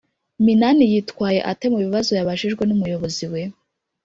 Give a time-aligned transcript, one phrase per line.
[0.45, 3.41] Minani yitwaye ate mu bibazo yabajijwe n‘umuyobozi we?